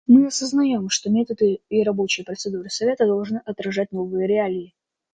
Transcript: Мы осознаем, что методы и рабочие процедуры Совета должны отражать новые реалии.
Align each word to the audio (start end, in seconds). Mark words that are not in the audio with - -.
Мы 0.07 0.25
осознаем, 0.25 0.89
что 0.89 1.11
методы 1.11 1.59
и 1.69 1.83
рабочие 1.83 2.25
процедуры 2.25 2.69
Совета 2.69 3.05
должны 3.05 3.37
отражать 3.45 3.91
новые 3.91 4.27
реалии. 4.27 4.73